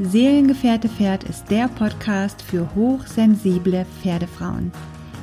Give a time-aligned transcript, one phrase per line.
[0.00, 4.70] Seelengefährte Pferd ist der Podcast für hochsensible Pferdefrauen.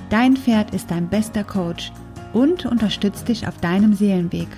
[0.10, 1.94] Dein Pferd ist dein bester Coach
[2.34, 4.50] und unterstützt dich auf deinem Seelenweg.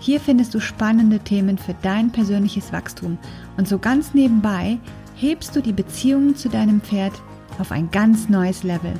[0.00, 3.18] Hier findest du spannende Themen für dein persönliches Wachstum
[3.56, 4.78] und so ganz nebenbei
[5.14, 7.12] hebst du die Beziehungen zu deinem Pferd
[7.60, 8.94] auf ein ganz neues Level.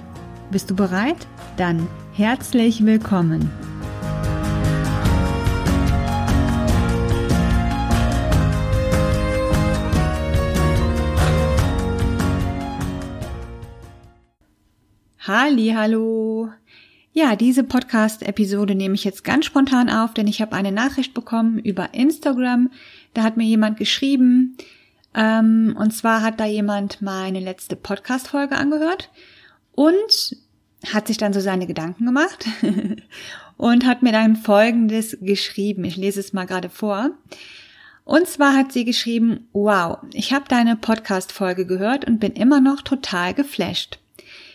[0.53, 1.27] Bist du bereit?
[1.57, 3.51] Dann herzlich willkommen!
[15.33, 16.49] Halli, hallo.
[17.13, 21.61] Ja, diese Podcast-Episode nehme ich jetzt ganz spontan auf, denn ich habe eine Nachricht bekommen
[21.61, 22.69] über Instagram.
[23.15, 24.57] Da hat mir jemand geschrieben,
[25.15, 29.09] ähm, und zwar hat da jemand meine letzte Podcast-Folge angehört
[29.71, 30.37] und
[30.93, 32.47] hat sich dann so seine Gedanken gemacht
[33.57, 35.85] und hat mir dann Folgendes geschrieben.
[35.85, 37.13] Ich lese es mal gerade vor.
[38.03, 42.83] Und zwar hat sie geschrieben, wow, ich habe deine Podcast-Folge gehört und bin immer noch
[42.83, 44.00] total geflasht.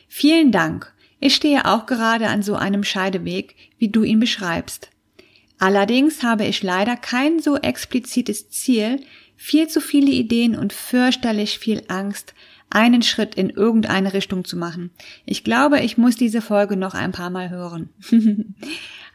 [0.08, 0.94] Vielen Dank.
[1.20, 4.89] Ich stehe auch gerade an so einem Scheideweg, wie du ihn beschreibst.
[5.58, 9.02] Allerdings habe ich leider kein so explizites Ziel,
[9.36, 12.34] viel zu viele Ideen und fürchterlich viel Angst,
[12.70, 14.92] einen Schritt in irgendeine Richtung zu machen.
[15.25, 17.90] Ich glaube, ich muss diese Folge noch ein paar Mal hören.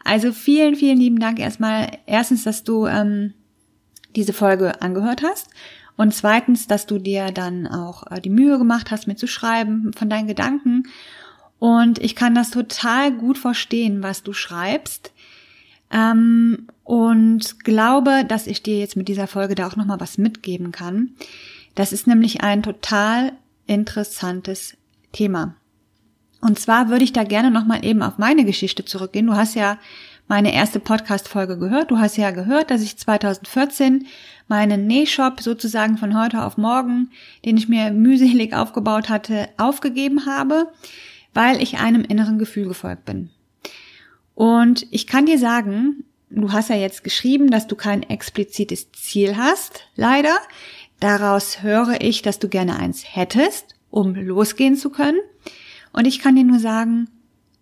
[0.04, 1.90] also vielen, vielen lieben Dank erstmal.
[2.06, 3.34] Erstens, dass du ähm,
[4.16, 5.50] diese Folge angehört hast
[6.00, 9.92] und zweitens, dass du dir dann auch äh, die Mühe gemacht hast, mir zu schreiben
[9.92, 10.84] von deinen Gedanken.
[11.58, 15.12] Und ich kann das total gut verstehen, was du schreibst.
[15.90, 20.72] Ähm, und glaube, dass ich dir jetzt mit dieser Folge da auch nochmal was mitgeben
[20.72, 21.10] kann.
[21.74, 23.32] Das ist nämlich ein total
[23.66, 24.78] interessantes
[25.12, 25.54] Thema.
[26.40, 29.26] Und zwar würde ich da gerne nochmal eben auf meine Geschichte zurückgehen.
[29.26, 29.76] Du hast ja
[30.30, 31.90] meine erste Podcast-Folge gehört.
[31.90, 34.06] Du hast ja gehört, dass ich 2014
[34.46, 37.10] meinen Nähshop sozusagen von heute auf morgen,
[37.44, 40.72] den ich mir mühselig aufgebaut hatte, aufgegeben habe,
[41.34, 43.30] weil ich einem inneren Gefühl gefolgt bin.
[44.36, 49.36] Und ich kann dir sagen, du hast ja jetzt geschrieben, dass du kein explizites Ziel
[49.36, 50.36] hast, leider.
[51.00, 55.18] Daraus höre ich, dass du gerne eins hättest, um losgehen zu können.
[55.92, 57.08] Und ich kann dir nur sagen,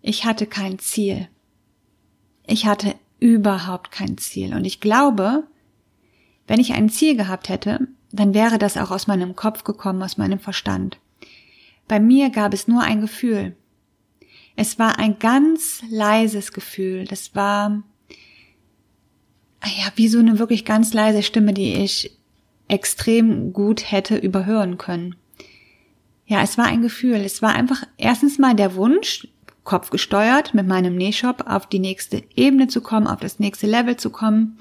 [0.03, 1.29] ich hatte kein Ziel.
[2.49, 4.55] Ich hatte überhaupt kein Ziel.
[4.55, 5.43] Und ich glaube,
[6.47, 10.17] wenn ich ein Ziel gehabt hätte, dann wäre das auch aus meinem Kopf gekommen, aus
[10.17, 10.97] meinem Verstand.
[11.87, 13.55] Bei mir gab es nur ein Gefühl.
[14.55, 17.05] Es war ein ganz leises Gefühl.
[17.05, 17.83] Das war,
[19.63, 22.17] ja, wie so eine wirklich ganz leise Stimme, die ich
[22.67, 25.15] extrem gut hätte überhören können.
[26.25, 27.17] Ja, es war ein Gefühl.
[27.17, 29.27] Es war einfach erstens mal der Wunsch,
[29.69, 33.97] Kopf gesteuert, mit meinem Nähshop auf die nächste Ebene zu kommen, auf das nächste Level
[33.97, 34.57] zu kommen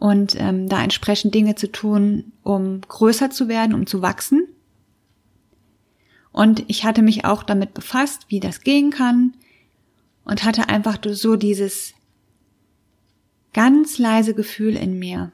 [0.00, 4.48] und ähm, da entsprechend Dinge zu tun, um größer zu werden, um zu wachsen.
[6.32, 9.34] Und ich hatte mich auch damit befasst, wie das gehen kann
[10.24, 11.94] und hatte einfach so dieses
[13.52, 15.30] ganz leise Gefühl in mir.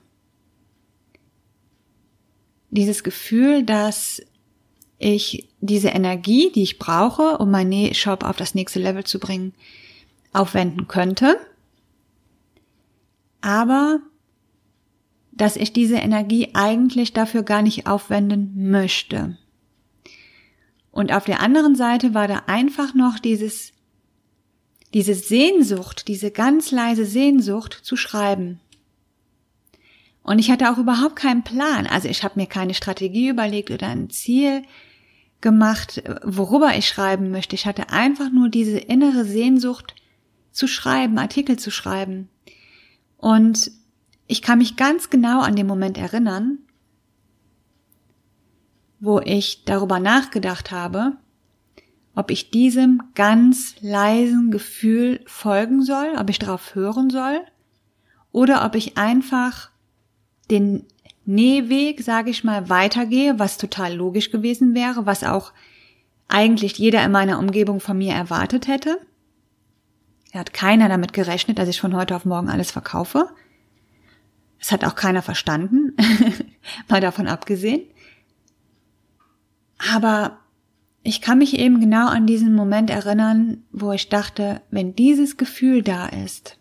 [2.69, 4.21] Dieses Gefühl, dass
[4.99, 9.55] ich diese Energie, die ich brauche, um meinen Shop auf das nächste Level zu bringen,
[10.33, 11.39] aufwenden könnte.
[13.41, 14.01] Aber
[15.33, 19.39] dass ich diese Energie eigentlich dafür gar nicht aufwenden möchte.
[20.91, 23.73] Und auf der anderen Seite war da einfach noch dieses,
[24.95, 28.59] diese Sehnsucht, diese ganz leise Sehnsucht zu schreiben.
[30.25, 31.87] Und ich hatte auch überhaupt keinen Plan.
[31.87, 34.63] Also ich habe mir keine Strategie überlegt oder ein Ziel
[35.41, 37.55] gemacht, worüber ich schreiben möchte.
[37.55, 39.95] Ich hatte einfach nur diese innere Sehnsucht
[40.51, 42.29] zu schreiben, Artikel zu schreiben.
[43.17, 43.71] Und
[44.27, 46.59] ich kann mich ganz genau an den Moment erinnern,
[49.01, 51.17] wo ich darüber nachgedacht habe,
[52.15, 57.41] ob ich diesem ganz leisen Gefühl folgen soll, ob ich darauf hören soll,
[58.33, 59.71] oder ob ich einfach
[60.51, 60.85] den
[61.29, 65.53] Nähweg, sage ich mal, weitergehe, was total logisch gewesen wäre, was auch
[66.27, 68.99] eigentlich jeder in meiner Umgebung von mir erwartet hätte.
[70.33, 73.29] Er hat keiner damit gerechnet, dass ich von heute auf morgen alles verkaufe.
[74.59, 75.95] Es hat auch keiner verstanden,
[76.89, 77.83] mal davon abgesehen.
[79.93, 80.39] Aber
[81.03, 85.83] ich kann mich eben genau an diesen Moment erinnern, wo ich dachte, wenn dieses Gefühl
[85.83, 86.59] da ist,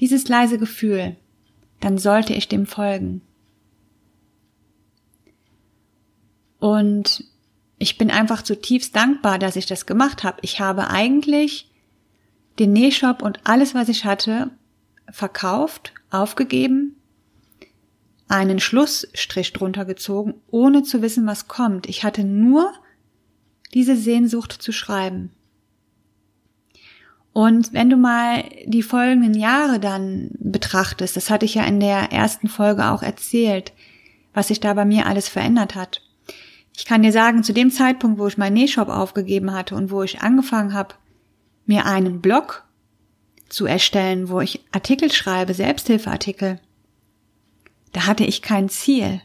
[0.00, 1.16] dieses leise Gefühl,
[1.80, 3.22] dann sollte ich dem folgen.
[6.58, 7.24] Und
[7.78, 10.38] ich bin einfach zutiefst dankbar, dass ich das gemacht habe.
[10.42, 11.70] Ich habe eigentlich
[12.58, 14.50] den Nähshop und alles, was ich hatte,
[15.10, 16.96] verkauft aufgegeben,
[18.26, 21.88] einen Schlussstrich drunter gezogen, ohne zu wissen, was kommt.
[21.88, 22.72] Ich hatte nur
[23.72, 25.30] diese Sehnsucht zu schreiben.
[27.38, 32.10] Und wenn du mal die folgenden Jahre dann betrachtest, das hatte ich ja in der
[32.10, 33.72] ersten Folge auch erzählt,
[34.34, 36.02] was sich da bei mir alles verändert hat.
[36.76, 40.02] Ich kann dir sagen, zu dem Zeitpunkt, wo ich meinen Nähshop aufgegeben hatte und wo
[40.02, 40.96] ich angefangen habe,
[41.64, 42.64] mir einen Blog
[43.48, 46.58] zu erstellen, wo ich Artikel schreibe, Selbsthilfeartikel,
[47.92, 49.22] da hatte ich kein Ziel.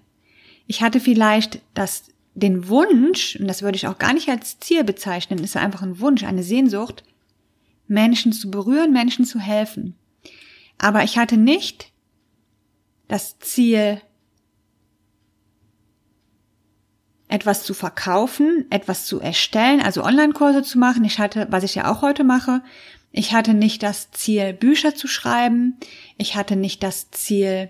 [0.67, 4.83] Ich hatte vielleicht das, den Wunsch, und das würde ich auch gar nicht als Ziel
[4.83, 7.03] bezeichnen, ist einfach ein Wunsch, eine Sehnsucht,
[7.93, 9.95] Menschen zu berühren, Menschen zu helfen.
[10.77, 11.93] Aber ich hatte nicht
[13.07, 14.01] das Ziel,
[17.27, 21.03] etwas zu verkaufen, etwas zu erstellen, also Online-Kurse zu machen.
[21.03, 22.61] Ich hatte, was ich ja auch heute mache,
[23.15, 25.77] ich hatte nicht das Ziel, Bücher zu schreiben.
[26.17, 27.69] Ich hatte nicht das Ziel,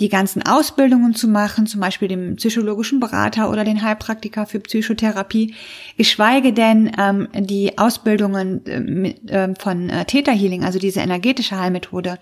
[0.00, 5.54] die ganzen Ausbildungen zu machen, zum Beispiel den psychologischen Berater oder den Heilpraktiker für Psychotherapie,
[5.96, 11.58] geschweige denn ähm, die Ausbildungen äh, mit, äh, von äh, Theta Healing, also diese energetische
[11.58, 12.18] Heilmethode.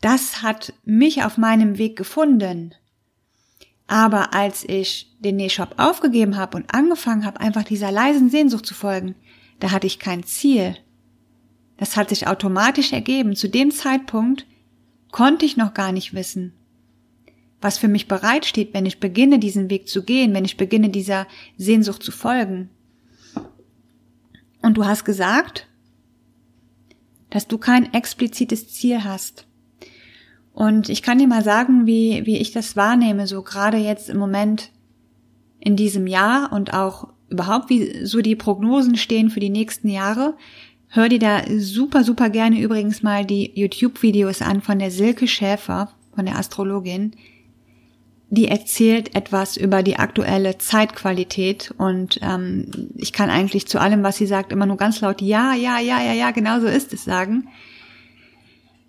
[0.00, 2.74] Das hat mich auf meinem Weg gefunden.
[3.88, 8.74] Aber als ich den Nähshop aufgegeben habe und angefangen habe, einfach dieser leisen Sehnsucht zu
[8.74, 9.16] folgen,
[9.58, 10.76] da hatte ich kein Ziel.
[11.76, 13.34] Das hat sich automatisch ergeben.
[13.34, 14.46] Zu dem Zeitpunkt
[15.10, 16.54] konnte ich noch gar nicht wissen,
[17.60, 21.26] was für mich bereitsteht, wenn ich beginne, diesen Weg zu gehen, wenn ich beginne, dieser
[21.56, 22.70] Sehnsucht zu folgen.
[24.62, 25.66] Und du hast gesagt,
[27.28, 29.46] dass du kein explizites Ziel hast.
[30.52, 34.18] Und ich kann dir mal sagen, wie, wie ich das wahrnehme, so gerade jetzt im
[34.18, 34.70] Moment
[35.60, 40.34] in diesem Jahr und auch überhaupt, wie so die Prognosen stehen für die nächsten Jahre.
[40.88, 45.92] Hör dir da super, super gerne übrigens mal die YouTube-Videos an von der Silke Schäfer,
[46.14, 47.12] von der Astrologin
[48.30, 54.16] die erzählt etwas über die aktuelle Zeitqualität und ähm, ich kann eigentlich zu allem, was
[54.16, 57.04] sie sagt, immer nur ganz laut ja, ja, ja, ja, ja, genau so ist es
[57.04, 57.48] sagen.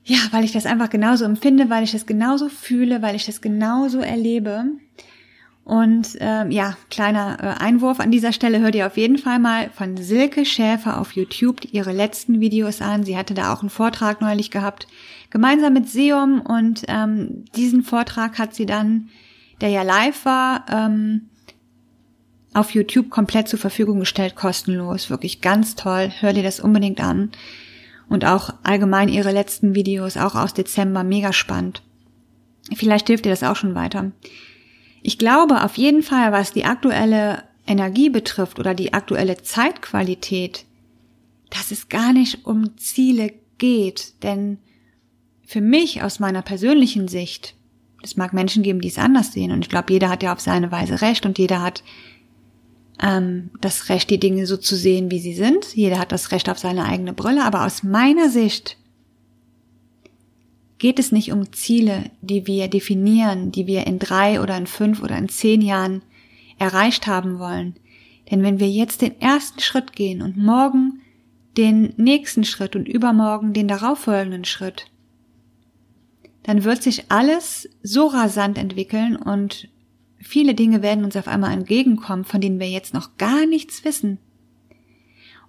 [0.03, 3.41] Ja, weil ich das einfach genauso empfinde, weil ich das genauso fühle, weil ich das
[3.41, 4.65] genauso erlebe.
[5.63, 9.69] Und ähm, ja, kleiner äh, Einwurf an dieser Stelle, hört ihr auf jeden Fall mal
[9.71, 13.03] von Silke Schäfer auf YouTube ihre letzten Videos an.
[13.03, 14.87] Sie hatte da auch einen Vortrag neulich gehabt,
[15.29, 19.09] gemeinsam mit Seum und ähm, diesen Vortrag hat sie dann
[19.61, 21.29] der ja live war, ähm,
[22.53, 25.09] auf YouTube komplett zur Verfügung gestellt, kostenlos.
[25.09, 26.11] Wirklich ganz toll.
[26.19, 27.31] Hör dir das unbedingt an.
[28.09, 31.81] Und auch allgemein ihre letzten Videos, auch aus Dezember, mega spannend.
[32.75, 34.11] Vielleicht hilft dir das auch schon weiter.
[35.01, 40.65] Ich glaube auf jeden Fall, was die aktuelle Energie betrifft oder die aktuelle Zeitqualität,
[41.49, 44.21] dass es gar nicht um Ziele geht.
[44.23, 44.57] Denn
[45.45, 47.55] für mich aus meiner persönlichen Sicht
[48.03, 49.51] es mag Menschen geben, die es anders sehen.
[49.51, 51.83] Und ich glaube, jeder hat ja auf seine Weise Recht und jeder hat
[53.01, 55.75] ähm, das Recht, die Dinge so zu sehen, wie sie sind.
[55.75, 57.43] Jeder hat das Recht auf seine eigene Brille.
[57.43, 58.77] Aber aus meiner Sicht
[60.77, 65.03] geht es nicht um Ziele, die wir definieren, die wir in drei oder in fünf
[65.03, 66.01] oder in zehn Jahren
[66.57, 67.75] erreicht haben wollen.
[68.29, 71.01] Denn wenn wir jetzt den ersten Schritt gehen und morgen
[71.57, 74.90] den nächsten Schritt und übermorgen den darauffolgenden Schritt,
[76.43, 79.69] dann wird sich alles so rasant entwickeln und
[80.19, 84.17] viele Dinge werden uns auf einmal entgegenkommen, von denen wir jetzt noch gar nichts wissen.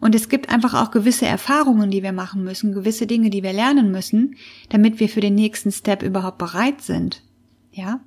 [0.00, 3.52] Und es gibt einfach auch gewisse Erfahrungen, die wir machen müssen, gewisse Dinge, die wir
[3.52, 4.34] lernen müssen,
[4.68, 7.22] damit wir für den nächsten Step überhaupt bereit sind.
[7.70, 8.00] Ja?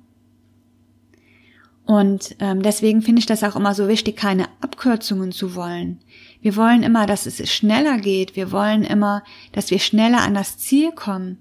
[1.86, 6.00] Und ähm, deswegen finde ich das auch immer so wichtig, keine Abkürzungen zu wollen.
[6.42, 8.36] Wir wollen immer, dass es schneller geht.
[8.36, 9.22] Wir wollen immer,
[9.52, 11.38] dass wir schneller an das Ziel kommen.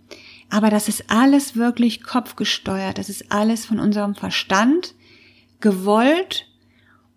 [0.49, 2.97] Aber das ist alles wirklich kopfgesteuert.
[2.97, 4.95] Das ist alles von unserem Verstand
[5.59, 6.47] gewollt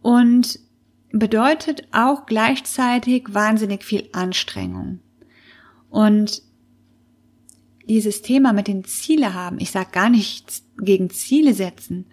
[0.01, 0.59] und
[1.11, 5.01] bedeutet auch gleichzeitig wahnsinnig viel Anstrengung.
[5.91, 6.43] Und
[7.89, 12.07] dieses Thema mit den Ziele haben, ich sage gar nichts gegen Ziele setzen.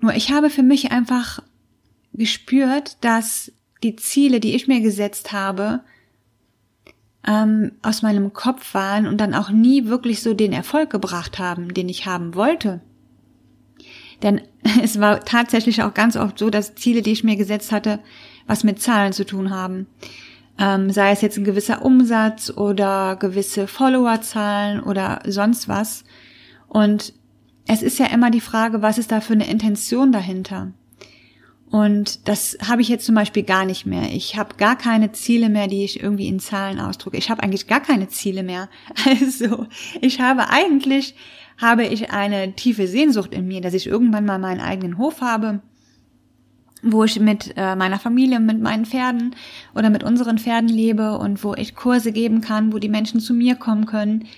[0.00, 1.42] Nur ich habe für mich einfach
[2.14, 3.52] gespürt, dass
[3.82, 5.84] die Ziele, die ich mir gesetzt habe,
[7.26, 11.74] ähm, aus meinem Kopf waren und dann auch nie wirklich so den Erfolg gebracht haben,
[11.74, 12.80] den ich haben wollte.
[14.22, 14.40] Denn
[14.82, 18.00] es war tatsächlich auch ganz oft so, dass Ziele, die ich mir gesetzt hatte,
[18.46, 19.86] was mit Zahlen zu tun haben.
[20.58, 26.04] Ähm, sei es jetzt ein gewisser Umsatz oder gewisse Followerzahlen oder sonst was.
[26.66, 27.14] Und
[27.66, 30.72] es ist ja immer die Frage, was ist da für eine Intention dahinter?
[31.70, 34.10] Und das habe ich jetzt zum Beispiel gar nicht mehr.
[34.14, 37.18] Ich habe gar keine Ziele mehr, die ich irgendwie in Zahlen ausdrücke.
[37.18, 38.68] Ich habe eigentlich gar keine Ziele mehr.
[39.06, 39.66] Also
[40.00, 41.14] ich habe eigentlich
[41.58, 45.60] habe ich eine tiefe Sehnsucht in mir, dass ich irgendwann mal meinen eigenen Hof habe,
[46.82, 49.34] wo ich mit äh, meiner Familie, mit meinen Pferden
[49.74, 53.34] oder mit unseren Pferden lebe und wo ich Kurse geben kann, wo die Menschen zu
[53.34, 54.28] mir kommen können.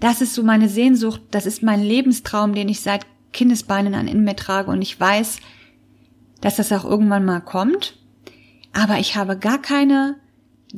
[0.00, 4.24] Das ist so meine Sehnsucht, das ist mein Lebenstraum, den ich seit Kindesbeinen an in
[4.24, 5.38] mir trage und ich weiß,
[6.44, 7.96] dass das auch irgendwann mal kommt.
[8.74, 10.16] Aber ich habe gar keine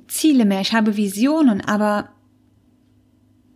[0.07, 0.61] Ziele mehr.
[0.61, 2.11] Ich habe Visionen, aber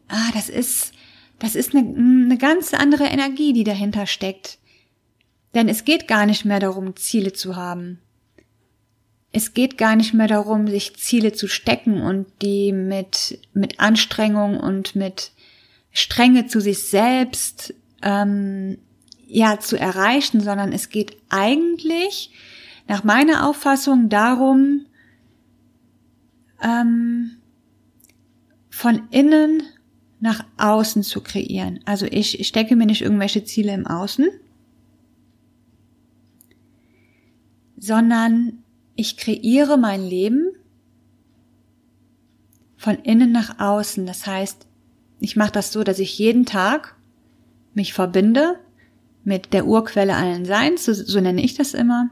[0.08, 0.92] ah, das ist,
[1.38, 4.58] das ist eine, eine ganz andere Energie, die dahinter steckt.
[5.54, 8.00] Denn es geht gar nicht mehr darum, Ziele zu haben.
[9.30, 14.58] Es geht gar nicht mehr darum, sich Ziele zu stecken und die mit, mit Anstrengung
[14.58, 15.30] und mit
[15.92, 18.78] Strenge zu sich selbst ähm,
[19.30, 22.32] ja zu erreichen, sondern es geht eigentlich
[22.88, 24.86] nach meiner Auffassung darum,
[26.60, 27.36] ähm,
[28.68, 29.62] von innen
[30.18, 31.80] nach außen zu kreieren.
[31.84, 34.28] Also ich stecke mir nicht irgendwelche Ziele im Außen,
[37.78, 38.62] sondern
[38.96, 40.50] ich kreiere mein Leben
[42.76, 44.04] von innen nach außen.
[44.06, 44.66] Das heißt,
[45.20, 46.96] ich mache das so, dass ich jeden Tag
[47.74, 48.58] mich verbinde
[49.24, 52.10] mit der Urquelle allen Seins, so, so nenne ich das immer.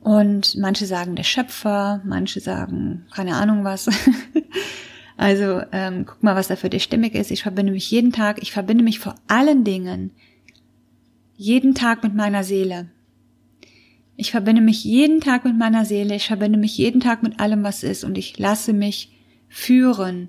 [0.00, 3.88] Und manche sagen der Schöpfer, manche sagen keine Ahnung was.
[5.16, 7.30] also ähm, guck mal, was da für dich stimmig ist.
[7.30, 10.12] Ich verbinde mich jeden Tag, ich verbinde mich vor allen Dingen
[11.36, 12.88] jeden Tag mit meiner Seele.
[14.16, 17.64] Ich verbinde mich jeden Tag mit meiner Seele, ich verbinde mich jeden Tag mit allem,
[17.64, 19.12] was ist und ich lasse mich
[19.48, 20.28] führen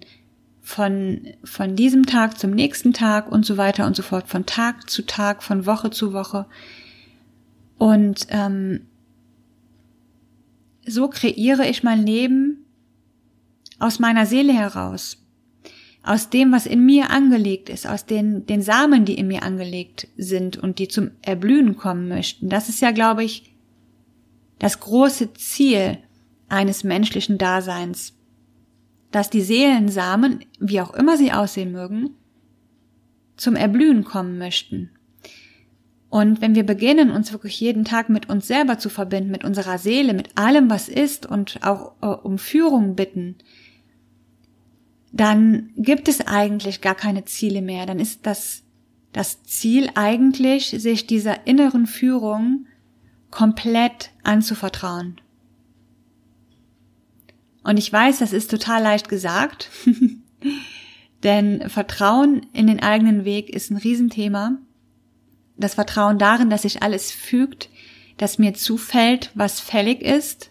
[0.67, 4.89] von, von diesem Tag zum nächsten Tag und so weiter und so fort, von Tag
[4.89, 6.45] zu Tag, von Woche zu Woche.
[7.77, 8.81] Und ähm,
[10.85, 12.65] so kreiere ich mein Leben
[13.79, 15.25] aus meiner Seele heraus,
[16.03, 20.09] aus dem, was in mir angelegt ist, aus den, den Samen, die in mir angelegt
[20.17, 22.49] sind und die zum Erblühen kommen möchten.
[22.49, 23.55] Das ist ja, glaube ich,
[24.59, 25.99] das große Ziel
[26.49, 28.16] eines menschlichen Daseins
[29.11, 32.11] dass die Seelensamen, wie auch immer sie aussehen mögen,
[33.35, 34.89] zum Erblühen kommen möchten.
[36.09, 39.77] Und wenn wir beginnen, uns wirklich jeden Tag mit uns selber zu verbinden, mit unserer
[39.77, 43.35] Seele, mit allem, was ist und auch äh, um Führung bitten,
[45.11, 47.85] dann gibt es eigentlich gar keine Ziele mehr.
[47.85, 48.63] Dann ist das,
[49.11, 52.67] das Ziel eigentlich, sich dieser inneren Führung
[53.29, 55.19] komplett anzuvertrauen.
[57.67, 59.69] Und ich weiß, das ist total leicht gesagt,
[61.23, 64.57] denn Vertrauen in den eigenen Weg ist ein Riesenthema.
[65.57, 67.69] Das Vertrauen darin, dass sich alles fügt,
[68.15, 70.49] dass mir zufällt, was fällig ist.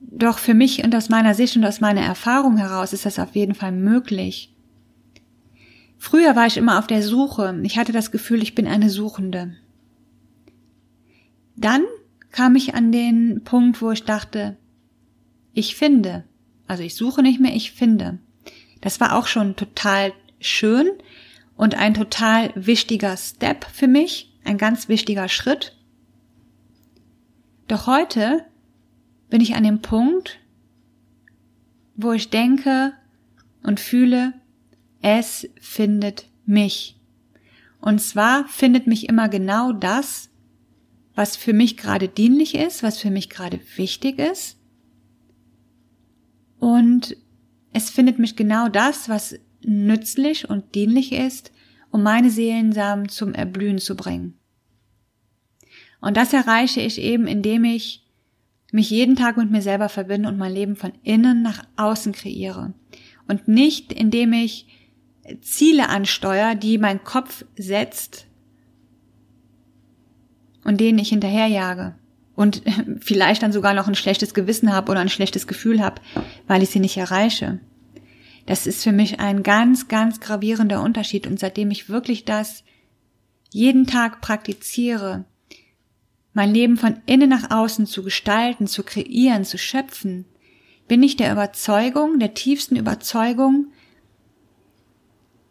[0.00, 3.36] Doch für mich und aus meiner Sicht und aus meiner Erfahrung heraus ist das auf
[3.36, 4.54] jeden Fall möglich.
[5.98, 7.60] Früher war ich immer auf der Suche.
[7.62, 9.54] Ich hatte das Gefühl, ich bin eine Suchende.
[11.56, 11.82] Dann
[12.30, 14.56] kam ich an den Punkt, wo ich dachte,
[15.58, 16.24] ich finde.
[16.68, 18.18] Also ich suche nicht mehr, ich finde.
[18.80, 20.88] Das war auch schon total schön
[21.56, 25.76] und ein total wichtiger Step für mich, ein ganz wichtiger Schritt.
[27.66, 28.44] Doch heute
[29.30, 30.38] bin ich an dem Punkt,
[31.96, 32.92] wo ich denke
[33.64, 34.34] und fühle,
[35.02, 37.00] es findet mich.
[37.80, 40.30] Und zwar findet mich immer genau das,
[41.16, 44.57] was für mich gerade dienlich ist, was für mich gerade wichtig ist
[46.58, 47.16] und
[47.72, 51.52] es findet mich genau das, was nützlich und dienlich ist,
[51.90, 54.38] um meine Seelensamen zum Erblühen zu bringen.
[56.00, 58.04] Und das erreiche ich eben, indem ich
[58.70, 62.74] mich jeden Tag mit mir selber verbinde und mein Leben von innen nach außen kreiere.
[63.26, 64.66] Und nicht, indem ich
[65.40, 68.26] Ziele ansteuere, die mein Kopf setzt
[70.64, 71.97] und denen ich hinterherjage
[72.38, 72.62] und
[73.00, 76.00] vielleicht dann sogar noch ein schlechtes Gewissen habe oder ein schlechtes Gefühl habe,
[76.46, 77.58] weil ich sie nicht erreiche.
[78.46, 82.62] Das ist für mich ein ganz, ganz gravierender Unterschied und seitdem ich wirklich das
[83.50, 85.24] jeden Tag praktiziere,
[86.32, 90.24] mein Leben von innen nach außen zu gestalten, zu kreieren, zu schöpfen,
[90.86, 93.72] bin ich der Überzeugung, der tiefsten Überzeugung,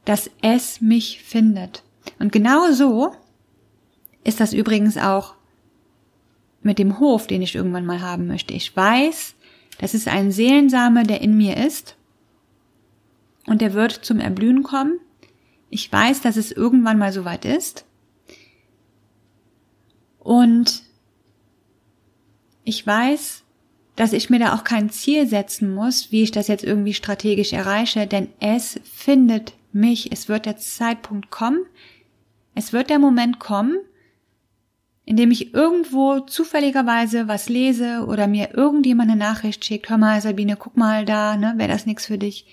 [0.05, 1.83] dass es mich findet.
[2.17, 3.13] Und genau so
[4.23, 5.36] ist das übrigens auch
[6.67, 8.53] mit dem Hof, den ich irgendwann mal haben möchte.
[8.53, 9.33] Ich weiß,
[9.79, 11.95] das ist ein Seelensame, der in mir ist
[13.47, 14.99] und der wird zum Erblühen kommen.
[15.69, 17.85] Ich weiß, dass es irgendwann mal soweit ist.
[20.19, 20.83] Und
[22.65, 23.43] ich weiß,
[23.95, 27.53] dass ich mir da auch kein Ziel setzen muss, wie ich das jetzt irgendwie strategisch
[27.53, 30.11] erreiche, denn es findet mich.
[30.11, 31.65] Es wird der Zeitpunkt kommen.
[32.55, 33.77] Es wird der Moment kommen,
[35.07, 39.89] in dem ich irgendwo zufälligerweise was lese oder mir irgendjemand eine Nachricht schickt.
[39.89, 42.45] Hör mal, Sabine, guck mal da, ne, wäre das nichts für dich.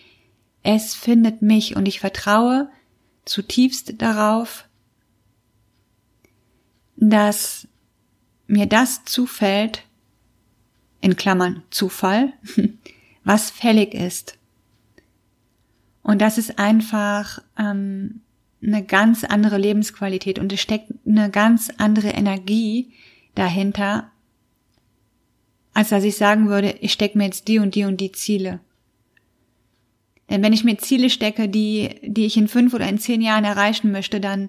[0.62, 2.70] Es findet mich und ich vertraue
[3.24, 4.68] zutiefst darauf,
[6.94, 7.66] dass
[8.46, 9.82] mir das zufällt,
[11.00, 12.34] in Klammern Zufall,
[13.24, 14.38] was fällig ist.
[16.04, 18.20] Und das ist einfach ähm,
[18.66, 22.92] eine ganz andere Lebensqualität und es steckt eine ganz andere Energie
[23.34, 24.10] dahinter,
[25.72, 28.60] als dass ich sagen würde, ich stecke mir jetzt die und die und die Ziele.
[30.30, 33.44] Denn wenn ich mir Ziele stecke, die, die ich in fünf oder in zehn Jahren
[33.44, 34.48] erreichen möchte, dann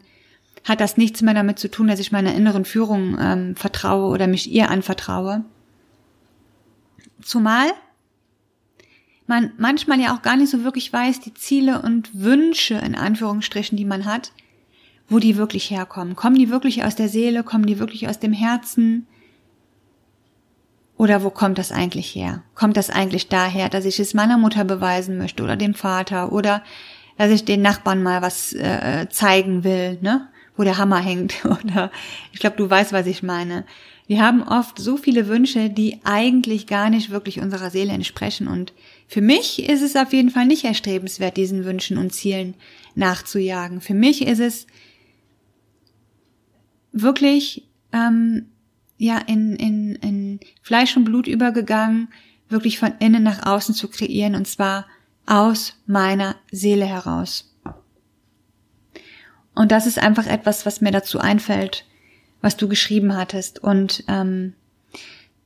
[0.63, 4.27] hat das nichts mehr damit zu tun, dass ich meiner inneren Führung ähm, vertraue oder
[4.27, 5.43] mich ihr anvertraue.
[7.22, 7.67] Zumal
[9.27, 13.77] man manchmal ja auch gar nicht so wirklich weiß, die Ziele und Wünsche in Anführungsstrichen,
[13.77, 14.32] die man hat,
[15.10, 16.15] wo die wirklich herkommen.
[16.15, 17.44] Kommen die wirklich aus der Seele?
[17.44, 19.08] Kommen die wirklich aus dem Herzen?
[20.98, 22.44] Oder wo kommt das eigentlich her?
[22.53, 26.63] Kommt das eigentlich daher, dass ich es meiner Mutter beweisen möchte oder dem Vater oder
[27.17, 30.27] dass ich den Nachbarn mal was äh, zeigen will, ne?
[30.58, 31.91] wo der Hammer hängt oder
[32.32, 33.65] ich glaube, du weißt, was ich meine.
[34.08, 38.74] Wir haben oft so viele Wünsche, die eigentlich gar nicht wirklich unserer Seele entsprechen und
[39.08, 42.56] für mich ist es auf jeden Fall nicht erstrebenswert, diesen Wünschen und Zielen
[42.96, 43.82] nachzujagen.
[43.82, 44.68] Für mich ist es
[46.92, 48.48] wirklich ähm,
[48.98, 52.10] ja in, in, in Fleisch und Blut übergegangen,
[52.50, 54.88] wirklich von innen nach außen zu kreieren und zwar
[55.26, 57.52] aus meiner Seele heraus.
[59.54, 61.86] Und das ist einfach etwas, was mir dazu einfällt,
[62.42, 63.64] was du geschrieben hattest.
[63.64, 64.54] Und ähm,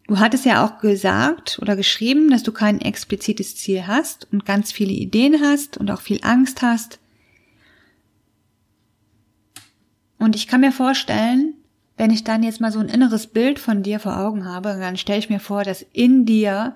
[0.10, 4.72] du hattest ja auch gesagt oder geschrieben, dass du kein explizites Ziel hast und ganz
[4.72, 7.00] viele Ideen hast und auch viel Angst hast.
[10.18, 11.54] Und ich kann mir vorstellen,
[11.96, 14.98] wenn ich dann jetzt mal so ein inneres Bild von dir vor Augen habe, dann
[14.98, 16.76] stelle ich mir vor, dass in dir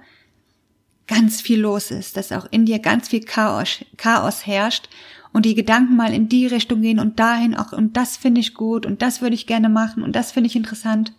[1.07, 4.89] ganz viel los ist, dass auch in dir ganz viel Chaos, Chaos herrscht
[5.31, 8.53] und die Gedanken mal in die Richtung gehen und dahin auch und das finde ich
[8.53, 11.13] gut und das würde ich gerne machen und das finde ich interessant.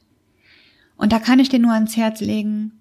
[0.97, 2.73] Und da kann ich dir nur ans Herz legen,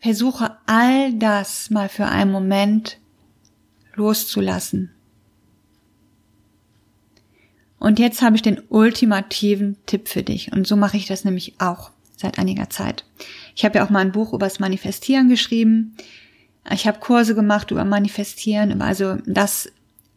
[0.00, 2.98] versuche all das mal für einen Moment
[3.94, 4.90] loszulassen.
[7.78, 10.52] Und jetzt habe ich den ultimativen Tipp für dich.
[10.52, 13.04] Und so mache ich das nämlich auch seit einiger Zeit.
[13.54, 15.96] Ich habe ja auch mal ein Buch über das Manifestieren geschrieben.
[16.72, 19.70] Ich habe Kurse gemacht über Manifestieren, also das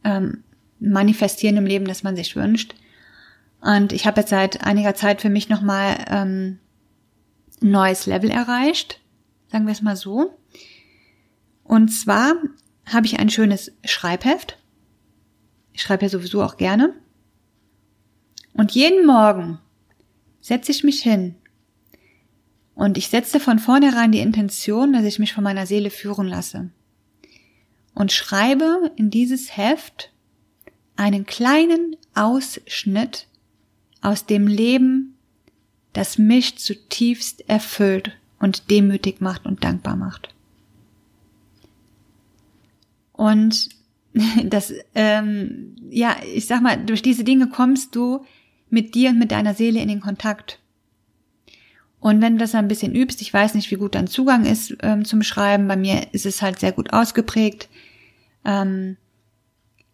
[0.06, 0.43] ähm,
[0.80, 2.75] manifestieren im Leben, das man sich wünscht.
[3.62, 6.60] Und ich habe jetzt seit einiger Zeit für mich nochmal ähm,
[7.62, 9.02] ein neues Level erreicht,
[9.52, 10.38] sagen wir es mal so.
[11.63, 12.34] Und zwar
[12.86, 14.58] habe ich ein schönes Schreibheft.
[15.74, 16.93] Ich schreibe ja sowieso auch gerne.
[18.54, 19.60] Und jeden Morgen
[20.39, 21.36] setze ich mich hin
[22.74, 26.70] und ich setze von vornherein die Intention, dass ich mich von meiner Seele führen lasse
[27.93, 30.12] und schreibe in dieses Heft
[30.96, 33.28] einen kleinen Ausschnitt
[34.01, 35.15] aus dem Leben,
[35.93, 40.29] das mich zutiefst erfüllt und demütig macht und dankbar macht.
[43.13, 43.69] Und
[44.45, 48.25] das, ähm, ja, ich sag mal, durch diese Dinge kommst du
[48.69, 50.60] mit dir und mit deiner Seele in den Kontakt.
[51.99, 54.75] Und wenn du das ein bisschen übst, ich weiß nicht, wie gut dein Zugang ist
[54.81, 57.69] ähm, zum Schreiben, bei mir ist es halt sehr gut ausgeprägt
[58.45, 58.97] ähm,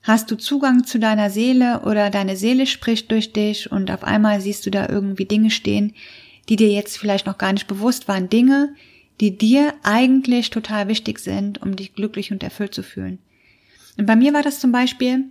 [0.04, 4.42] hast du Zugang zu deiner Seele oder deine Seele spricht durch dich und auf einmal
[4.42, 5.94] siehst du da irgendwie Dinge stehen,
[6.50, 8.76] die dir jetzt vielleicht noch gar nicht bewusst waren, Dinge,
[9.22, 13.20] die dir eigentlich total wichtig sind, um dich glücklich und erfüllt zu fühlen.
[13.98, 15.26] Und bei mir war das zum Beispiel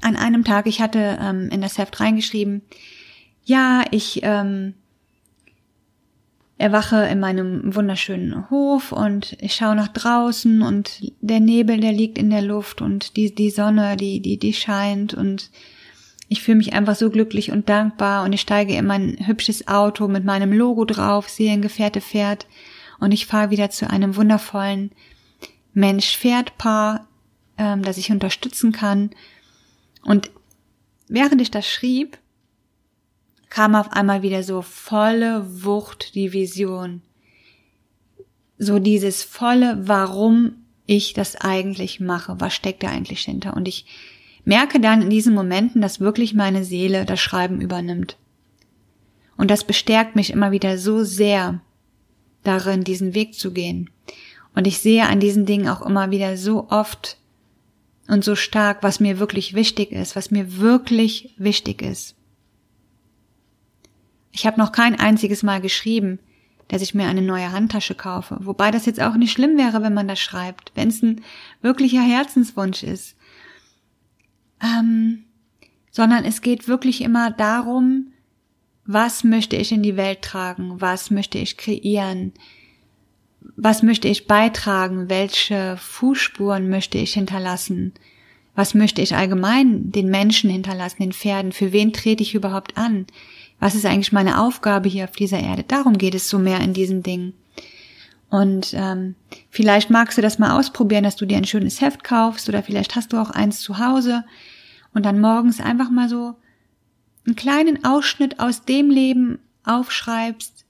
[0.00, 2.62] an einem Tag, ich hatte ähm, in das Heft reingeschrieben,
[3.44, 4.74] ja, ich ähm,
[6.58, 12.18] erwache in meinem wunderschönen Hof und ich schaue nach draußen und der Nebel, der liegt
[12.18, 15.50] in der Luft und die, die Sonne, die, die, die scheint und
[16.28, 20.08] ich fühle mich einfach so glücklich und dankbar und ich steige in mein hübsches Auto
[20.08, 22.46] mit meinem Logo drauf, sehe ein Gefährte fährt
[23.00, 24.92] und ich fahre wieder zu einem wundervollen
[25.74, 27.08] Mensch-Pferd-Paar,
[27.58, 29.10] ähm, das ich unterstützen kann.
[30.04, 30.30] Und
[31.08, 32.18] während ich das schrieb,
[33.52, 37.02] kam auf einmal wieder so volle Wucht die Vision.
[38.56, 40.54] So dieses volle, warum
[40.86, 43.54] ich das eigentlich mache, was steckt da eigentlich hinter.
[43.54, 43.84] Und ich
[44.46, 48.16] merke dann in diesen Momenten, dass wirklich meine Seele das Schreiben übernimmt.
[49.36, 51.60] Und das bestärkt mich immer wieder so sehr
[52.44, 53.90] darin, diesen Weg zu gehen.
[54.54, 57.18] Und ich sehe an diesen Dingen auch immer wieder so oft
[58.08, 62.16] und so stark, was mir wirklich wichtig ist, was mir wirklich wichtig ist.
[64.32, 66.18] Ich habe noch kein einziges Mal geschrieben,
[66.68, 69.94] dass ich mir eine neue Handtasche kaufe, wobei das jetzt auch nicht schlimm wäre, wenn
[69.94, 71.20] man das schreibt, wenn es ein
[71.60, 73.14] wirklicher Herzenswunsch ist.
[74.62, 75.24] Ähm,
[75.90, 78.12] sondern es geht wirklich immer darum,
[78.86, 82.32] was möchte ich in die Welt tragen, was möchte ich kreieren,
[83.56, 87.92] was möchte ich beitragen, welche Fußspuren möchte ich hinterlassen,
[88.54, 93.06] was möchte ich allgemein den Menschen hinterlassen, den Pferden, für wen trete ich überhaupt an,
[93.62, 95.62] was ist eigentlich meine Aufgabe hier auf dieser Erde.
[95.62, 97.32] Darum geht es so mehr in diesen Dingen.
[98.28, 99.14] Und ähm,
[99.50, 102.96] vielleicht magst du das mal ausprobieren, dass du dir ein schönes Heft kaufst oder vielleicht
[102.96, 104.24] hast du auch eins zu Hause
[104.94, 106.34] und dann morgens einfach mal so
[107.24, 110.66] einen kleinen Ausschnitt aus dem Leben aufschreibst,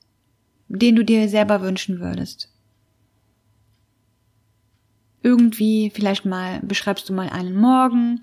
[0.68, 2.52] den du dir selber wünschen würdest.
[5.22, 8.20] Irgendwie, vielleicht mal beschreibst du mal einen Morgen,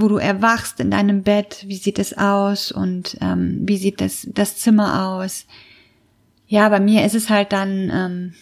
[0.00, 4.26] wo du erwachst in deinem Bett, wie sieht es aus und ähm, wie sieht das,
[4.30, 5.46] das Zimmer aus.
[6.46, 8.34] Ja, bei mir ist es halt dann, ähm,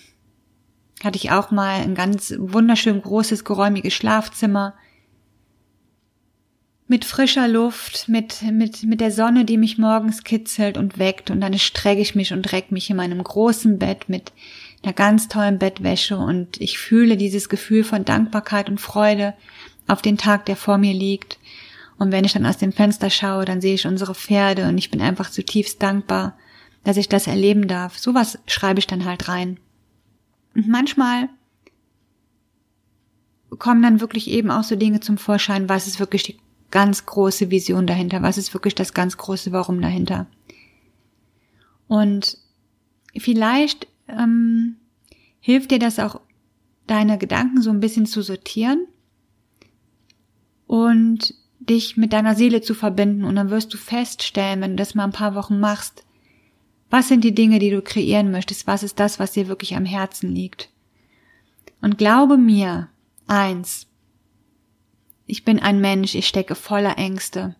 [1.04, 4.74] hatte ich auch mal ein ganz wunderschön großes, geräumiges Schlafzimmer
[6.88, 11.30] mit frischer Luft, mit, mit, mit der Sonne, die mich morgens kitzelt und weckt.
[11.30, 14.32] Und dann strecke ich mich und reck mich in meinem großen Bett mit
[14.82, 16.16] einer ganz tollen Bettwäsche.
[16.16, 19.34] Und ich fühle dieses Gefühl von Dankbarkeit und Freude
[19.88, 21.38] auf den Tag, der vor mir liegt.
[21.98, 24.90] Und wenn ich dann aus dem Fenster schaue, dann sehe ich unsere Pferde und ich
[24.90, 26.36] bin einfach zutiefst dankbar,
[26.84, 27.98] dass ich das erleben darf.
[27.98, 29.58] Sowas schreibe ich dann halt rein.
[30.54, 31.28] Und manchmal
[33.58, 36.38] kommen dann wirklich eben auch so Dinge zum Vorschein, was ist wirklich die
[36.70, 40.26] ganz große Vision dahinter, was ist wirklich das ganz große Warum dahinter.
[41.88, 42.38] Und
[43.16, 44.76] vielleicht ähm,
[45.40, 46.20] hilft dir das auch,
[46.86, 48.86] deine Gedanken so ein bisschen zu sortieren
[50.68, 53.24] und dich mit deiner Seele zu verbinden.
[53.24, 56.04] Und dann wirst du feststellen, wenn du das mal ein paar Wochen machst,
[56.90, 58.66] was sind die Dinge, die du kreieren möchtest?
[58.66, 60.70] Was ist das, was dir wirklich am Herzen liegt?
[61.80, 62.88] Und glaube mir,
[63.26, 63.86] eins,
[65.26, 67.56] ich bin ein Mensch, ich stecke voller Ängste.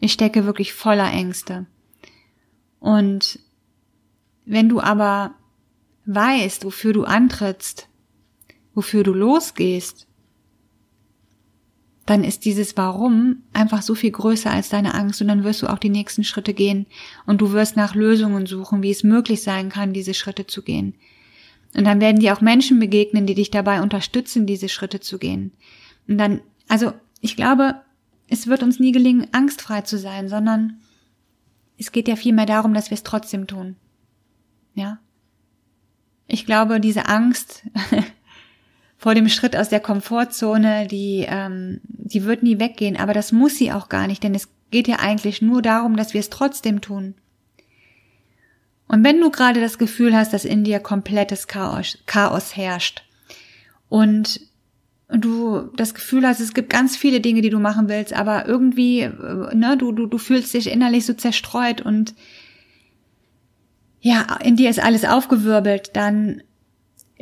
[0.00, 1.66] Ich stecke wirklich voller Ängste.
[2.80, 3.38] Und
[4.44, 5.34] wenn du aber
[6.06, 7.88] weißt, wofür du antrittst,
[8.74, 10.06] wofür du losgehst,
[12.06, 15.68] dann ist dieses Warum einfach so viel größer als deine Angst und dann wirst du
[15.68, 16.86] auch die nächsten Schritte gehen
[17.26, 20.94] und du wirst nach Lösungen suchen, wie es möglich sein kann, diese Schritte zu gehen.
[21.74, 25.52] Und dann werden dir auch Menschen begegnen, die dich dabei unterstützen, diese Schritte zu gehen.
[26.08, 27.76] Und dann, also ich glaube,
[28.28, 30.80] es wird uns nie gelingen, angstfrei zu sein, sondern
[31.78, 33.76] es geht ja vielmehr darum, dass wir es trotzdem tun.
[34.74, 34.98] Ja.
[36.26, 37.62] Ich glaube, diese Angst
[39.02, 43.56] vor dem Schritt aus der Komfortzone, die, ähm, die wird nie weggehen, aber das muss
[43.56, 46.80] sie auch gar nicht, denn es geht ja eigentlich nur darum, dass wir es trotzdem
[46.80, 47.14] tun.
[48.86, 53.02] Und wenn du gerade das Gefühl hast, dass in dir komplettes Chaos, Chaos herrscht
[53.88, 54.40] und
[55.08, 59.00] du das Gefühl hast, es gibt ganz viele Dinge, die du machen willst, aber irgendwie,
[59.00, 62.14] äh, ne, du, du, du fühlst dich innerlich so zerstreut und
[64.00, 66.44] ja, in dir ist alles aufgewirbelt, dann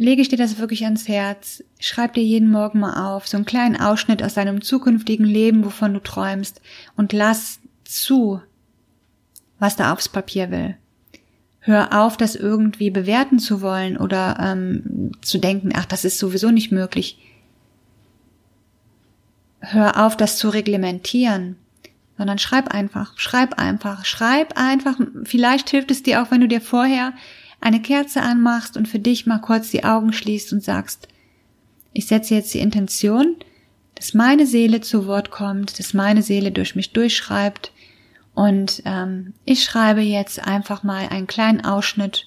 [0.01, 1.63] lege ich dir das wirklich ans Herz.
[1.79, 5.93] Schreib dir jeden Morgen mal auf, so einen kleinen Ausschnitt aus deinem zukünftigen Leben, wovon
[5.93, 6.63] du träumst,
[6.97, 8.41] und lass zu,
[9.59, 10.77] was da aufs Papier will.
[11.61, 16.51] Hör auf, das irgendwie bewerten zu wollen oder ähm, zu denken, ach, das ist sowieso
[16.51, 17.19] nicht möglich.
[19.61, 21.57] Hör auf, das zu reglementieren
[22.17, 25.01] sondern schreib einfach, schreib einfach, schreib einfach.
[25.25, 27.15] Vielleicht hilft es dir auch, wenn du dir vorher
[27.61, 31.09] eine Kerze anmachst und für dich mal kurz die Augen schließt und sagst,
[31.92, 33.37] ich setze jetzt die Intention,
[33.94, 37.73] dass meine Seele zu Wort kommt, dass meine Seele durch mich durchschreibt
[38.35, 42.27] und ähm, ich schreibe jetzt einfach mal einen kleinen Ausschnitt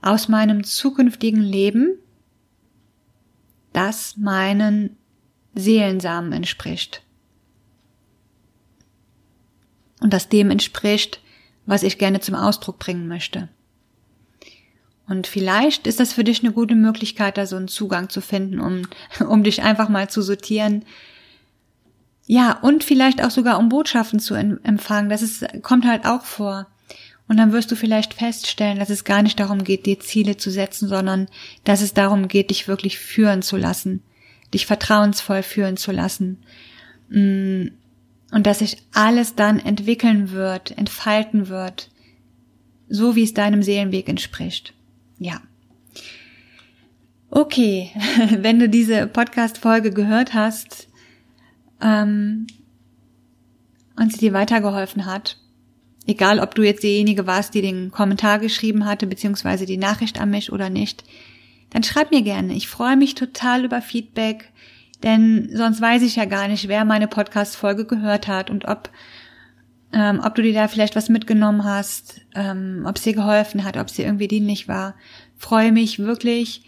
[0.00, 1.98] aus meinem zukünftigen Leben,
[3.72, 4.96] das meinen
[5.54, 7.02] Seelensamen entspricht
[10.00, 11.20] und das dem entspricht,
[11.66, 13.48] was ich gerne zum Ausdruck bringen möchte.
[15.08, 18.60] Und vielleicht ist das für dich eine gute Möglichkeit, da so einen Zugang zu finden,
[18.60, 18.82] um,
[19.26, 20.84] um dich einfach mal zu sortieren.
[22.26, 25.08] Ja, und vielleicht auch sogar um Botschaften zu empfangen.
[25.08, 26.66] Das ist, kommt halt auch vor.
[27.26, 30.50] Und dann wirst du vielleicht feststellen, dass es gar nicht darum geht, dir Ziele zu
[30.50, 31.28] setzen, sondern
[31.64, 34.02] dass es darum geht, dich wirklich führen zu lassen,
[34.52, 36.38] dich vertrauensvoll führen zu lassen.
[37.10, 37.68] Mm,
[38.30, 41.90] und dass sich alles dann entwickeln wird, entfalten wird,
[42.88, 44.74] so wie es deinem Seelenweg entspricht.
[45.18, 45.40] Ja.
[47.30, 47.90] Okay,
[48.38, 50.88] wenn du diese Podcast-Folge gehört hast
[51.82, 52.46] ähm,
[53.96, 55.36] und sie dir weitergeholfen hat,
[56.06, 60.30] egal ob du jetzt diejenige warst, die den Kommentar geschrieben hatte, beziehungsweise die Nachricht an
[60.30, 61.04] mich oder nicht,
[61.70, 62.54] dann schreib mir gerne.
[62.54, 64.50] Ich freue mich total über Feedback,
[65.02, 68.90] denn sonst weiß ich ja gar nicht, wer meine Podcast-Folge gehört hat und ob,
[69.92, 73.76] ähm, ob du dir da vielleicht was mitgenommen hast, ähm, ob es dir geholfen hat,
[73.76, 74.94] ob es dir irgendwie dienlich war.
[75.36, 76.62] Freue mich wirklich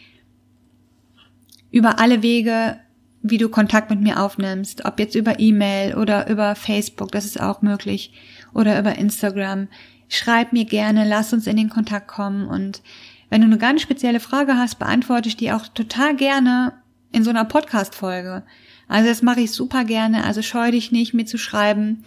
[1.71, 2.79] über alle Wege,
[3.23, 7.41] wie du Kontakt mit mir aufnimmst, ob jetzt über E-Mail oder über Facebook, das ist
[7.41, 8.13] auch möglich,
[8.55, 9.69] oder über Instagram.
[10.09, 12.83] Schreib mir gerne, lass uns in den Kontakt kommen und
[13.29, 16.73] wenn du eine ganz spezielle Frage hast, beantworte ich die auch total gerne
[17.13, 18.43] in so einer Podcast-Folge.
[18.89, 22.03] Also das mache ich super gerne, also scheu dich nicht, mir zu schreiben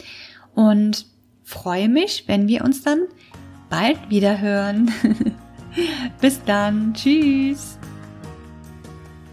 [0.55, 1.05] und
[1.43, 2.99] freue mich, wenn wir uns dann
[3.69, 4.91] bald wieder hören.
[6.21, 7.79] Bis dann, tschüss.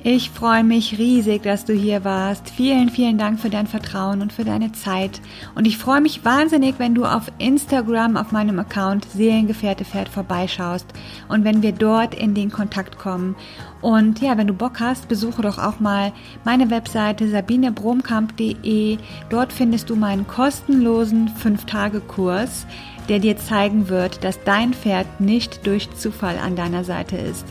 [0.02, 2.48] Ich freue mich riesig, dass du hier warst.
[2.48, 5.20] Vielen, vielen Dank für dein Vertrauen und für deine Zeit.
[5.54, 10.86] Und ich freue mich wahnsinnig, wenn du auf Instagram auf meinem Account Seelengefährte Pferd vorbeischaust
[11.28, 13.36] und wenn wir dort in den Kontakt kommen.
[13.82, 18.96] Und ja, wenn du Bock hast, besuche doch auch mal meine Webseite sabinebromkamp.de.
[19.28, 22.66] Dort findest du meinen kostenlosen 5-Tage-Kurs,
[23.10, 27.44] der dir zeigen wird, dass dein Pferd nicht durch Zufall an deiner Seite ist.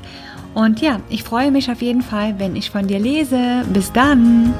[0.53, 3.63] Und ja, ich freue mich auf jeden Fall, wenn ich von dir lese.
[3.71, 4.53] Bis dann!